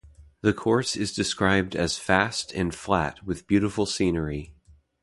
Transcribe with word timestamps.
The 0.41 0.51
course 0.51 0.95
is 0.95 1.13
described 1.13 1.75
as 1.75 1.99
fast 1.99 2.51
and 2.53 2.73
flat 2.73 3.23
with 3.23 3.45
beautiful 3.45 3.85
scenery. 3.85 4.51